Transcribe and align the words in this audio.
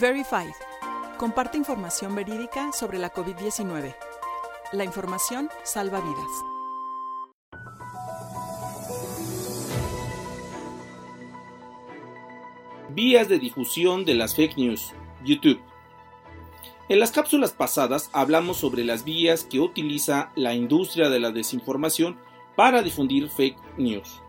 Verified. 0.00 0.54
Comparte 1.16 1.58
información 1.58 2.14
verídica 2.14 2.70
sobre 2.72 2.98
la 2.98 3.12
COVID-19. 3.12 3.96
La 4.72 4.84
información 4.84 5.48
salva 5.64 6.00
vidas. 6.00 6.30
Vías 12.90 13.28
de 13.28 13.40
difusión 13.40 14.04
de 14.04 14.14
las 14.14 14.36
fake 14.36 14.56
news. 14.56 14.94
YouTube. 15.24 15.60
En 16.88 17.00
las 17.00 17.10
cápsulas 17.10 17.50
pasadas 17.52 18.08
hablamos 18.12 18.58
sobre 18.58 18.84
las 18.84 19.02
vías 19.02 19.42
que 19.42 19.58
utiliza 19.58 20.30
la 20.36 20.54
industria 20.54 21.08
de 21.08 21.18
la 21.18 21.32
desinformación 21.32 22.18
para 22.54 22.82
difundir 22.82 23.28
fake 23.30 23.58
news. 23.78 24.22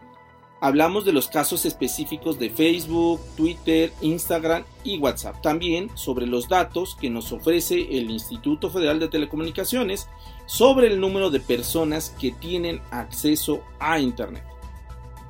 Hablamos 0.61 1.05
de 1.05 1.13
los 1.13 1.29
casos 1.29 1.65
específicos 1.65 2.37
de 2.37 2.49
Facebook, 2.49 3.21
Twitter, 3.37 3.93
Instagram 4.01 4.65
y 4.83 4.97
WhatsApp. 4.97 5.41
También 5.41 5.89
sobre 5.95 6.27
los 6.27 6.49
datos 6.49 6.97
que 6.99 7.09
nos 7.09 7.31
ofrece 7.31 7.97
el 7.97 8.09
Instituto 8.09 8.69
Federal 8.69 8.99
de 8.99 9.07
Telecomunicaciones 9.07 10.09
sobre 10.47 10.87
el 10.87 10.99
número 10.99 11.29
de 11.29 11.39
personas 11.39 12.13
que 12.19 12.31
tienen 12.31 12.81
acceso 12.91 13.63
a 13.79 13.99
Internet. 13.99 14.43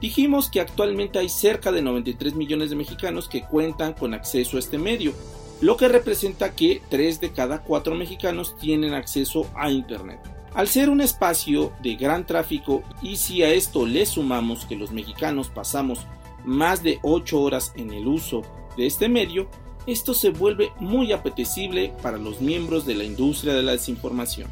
Dijimos 0.01 0.49
que 0.49 0.61
actualmente 0.61 1.19
hay 1.19 1.29
cerca 1.29 1.71
de 1.71 1.83
93 1.83 2.33
millones 2.33 2.71
de 2.71 2.77
mexicanos 2.77 3.27
que 3.27 3.43
cuentan 3.43 3.93
con 3.93 4.15
acceso 4.15 4.57
a 4.57 4.61
este 4.61 4.79
medio, 4.79 5.13
lo 5.61 5.77
que 5.77 5.89
representa 5.89 6.55
que 6.55 6.81
3 6.89 7.19
de 7.19 7.33
cada 7.33 7.61
4 7.61 7.93
mexicanos 7.93 8.57
tienen 8.57 8.93
acceso 8.95 9.45
a 9.55 9.69
Internet. 9.69 10.38
Al 10.53 10.67
ser 10.67 10.89
un 10.89 10.99
espacio 10.99 11.71
de 11.81 11.95
gran 11.95 12.25
tráfico 12.25 12.83
y 13.01 13.17
si 13.17 13.43
a 13.43 13.51
esto 13.53 13.85
le 13.85 14.05
sumamos 14.05 14.65
que 14.65 14.75
los 14.75 14.91
mexicanos 14.91 15.49
pasamos 15.49 15.99
más 16.43 16.81
de 16.81 16.99
8 17.03 17.39
horas 17.39 17.73
en 17.75 17.91
el 17.91 18.07
uso 18.07 18.41
de 18.75 18.87
este 18.87 19.09
medio, 19.09 19.47
esto 19.85 20.13
se 20.13 20.29
vuelve 20.29 20.71
muy 20.79 21.11
apetecible 21.11 21.93
para 22.01 22.17
los 22.17 22.41
miembros 22.41 22.85
de 22.85 22.95
la 22.95 23.03
industria 23.03 23.53
de 23.53 23.63
la 23.63 23.73
desinformación. 23.73 24.49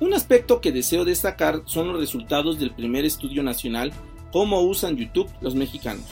Un 0.00 0.14
aspecto 0.14 0.60
que 0.60 0.72
deseo 0.72 1.04
destacar 1.04 1.62
son 1.64 1.88
los 1.88 2.00
resultados 2.00 2.58
del 2.58 2.72
primer 2.72 3.04
estudio 3.04 3.42
nacional 3.42 3.92
Cómo 4.32 4.62
usan 4.62 4.96
YouTube 4.96 5.28
los 5.42 5.54
mexicanos, 5.54 6.06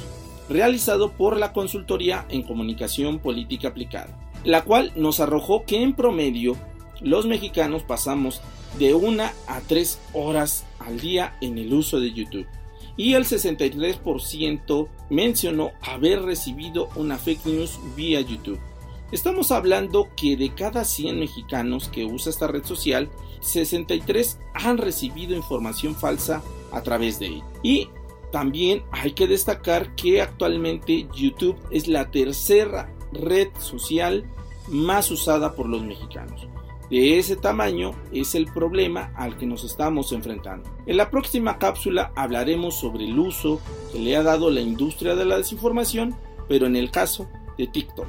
realizado 0.48 1.10
por 1.10 1.38
la 1.38 1.55
Consultoría 1.55 2.27
en 2.28 2.42
Comunicación 2.42 3.18
Política 3.18 3.68
Aplicada, 3.68 4.14
la 4.44 4.62
cual 4.62 4.92
nos 4.94 5.20
arrojó 5.20 5.64
que 5.64 5.82
en 5.82 5.94
promedio 5.94 6.55
los 7.00 7.26
mexicanos 7.26 7.82
pasamos 7.82 8.40
de 8.78 8.94
una 8.94 9.32
a 9.46 9.60
tres 9.60 9.98
horas 10.12 10.64
al 10.78 11.00
día 11.00 11.36
en 11.40 11.58
el 11.58 11.72
uso 11.72 12.00
de 12.00 12.12
YouTube. 12.12 12.46
Y 12.96 13.14
el 13.14 13.24
63% 13.24 14.88
mencionó 15.08 15.72
haber 15.80 16.22
recibido 16.22 16.88
una 16.96 17.18
fake 17.18 17.46
news 17.46 17.78
vía 17.96 18.20
YouTube. 18.20 18.60
Estamos 19.12 19.50
hablando 19.50 20.08
que 20.16 20.36
de 20.36 20.54
cada 20.54 20.84
100 20.84 21.18
mexicanos 21.18 21.88
que 21.88 22.04
usa 22.04 22.30
esta 22.30 22.46
red 22.46 22.64
social, 22.64 23.08
63 23.40 24.38
han 24.54 24.78
recibido 24.78 25.34
información 25.34 25.96
falsa 25.96 26.42
a 26.72 26.82
través 26.82 27.18
de 27.18 27.26
ella. 27.26 27.44
Y 27.62 27.88
también 28.30 28.84
hay 28.92 29.12
que 29.12 29.26
destacar 29.26 29.94
que 29.96 30.22
actualmente 30.22 31.08
YouTube 31.14 31.56
es 31.70 31.88
la 31.88 32.10
tercera 32.10 32.92
red 33.12 33.48
social 33.58 34.24
más 34.68 35.10
usada 35.10 35.54
por 35.54 35.68
los 35.68 35.82
mexicanos. 35.82 36.46
De 36.91 37.20
ese 37.20 37.36
tamaño 37.36 37.92
es 38.12 38.34
el 38.34 38.46
problema 38.46 39.12
al 39.14 39.38
que 39.38 39.46
nos 39.46 39.62
estamos 39.62 40.10
enfrentando. 40.10 40.69
En 40.86 40.96
la 40.96 41.08
próxima 41.08 41.56
cápsula 41.56 42.10
hablaremos 42.16 42.74
sobre 42.74 43.05
el 43.05 43.16
uso 43.16 43.60
que 43.92 44.00
le 44.00 44.16
ha 44.16 44.24
dado 44.24 44.50
la 44.50 44.60
industria 44.60 45.14
de 45.14 45.24
la 45.24 45.36
desinformación, 45.36 46.16
pero 46.48 46.66
en 46.66 46.74
el 46.74 46.91
caso 46.91 47.28
de 47.56 47.68
TikTok. 47.68 48.08